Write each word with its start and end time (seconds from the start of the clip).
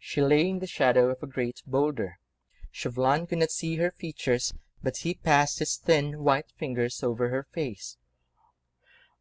She 0.00 0.20
lay 0.20 0.48
in 0.48 0.58
the 0.58 0.66
shadow 0.66 1.08
of 1.10 1.22
a 1.22 1.26
great 1.28 1.62
boulder; 1.64 2.18
Chauvelin 2.72 3.28
could 3.28 3.38
not 3.38 3.52
see 3.52 3.76
her 3.76 3.92
features, 3.92 4.52
but 4.82 4.96
he 4.96 5.14
passed 5.14 5.60
his 5.60 5.76
thin, 5.76 6.24
white 6.24 6.50
fingers 6.58 7.04
over 7.04 7.28
her 7.28 7.44
face. 7.44 7.96